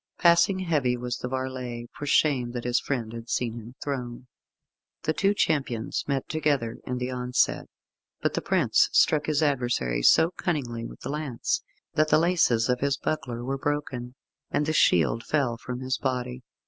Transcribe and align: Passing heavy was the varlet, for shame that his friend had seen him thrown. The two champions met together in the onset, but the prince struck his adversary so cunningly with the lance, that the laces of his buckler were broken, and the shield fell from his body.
Passing 0.17 0.57
heavy 0.61 0.97
was 0.97 1.17
the 1.17 1.27
varlet, 1.27 1.85
for 1.93 2.07
shame 2.07 2.53
that 2.53 2.63
his 2.63 2.79
friend 2.79 3.13
had 3.13 3.29
seen 3.29 3.53
him 3.59 3.75
thrown. 3.83 4.25
The 5.03 5.13
two 5.13 5.35
champions 5.35 6.05
met 6.07 6.27
together 6.27 6.79
in 6.87 6.97
the 6.97 7.11
onset, 7.11 7.67
but 8.19 8.33
the 8.33 8.41
prince 8.41 8.89
struck 8.93 9.27
his 9.27 9.43
adversary 9.43 10.01
so 10.01 10.31
cunningly 10.31 10.87
with 10.87 11.01
the 11.01 11.09
lance, 11.09 11.61
that 11.93 12.07
the 12.09 12.17
laces 12.17 12.67
of 12.67 12.79
his 12.79 12.97
buckler 12.97 13.43
were 13.45 13.59
broken, 13.59 14.15
and 14.49 14.65
the 14.65 14.73
shield 14.73 15.23
fell 15.23 15.55
from 15.55 15.81
his 15.81 15.99
body. 15.99 16.41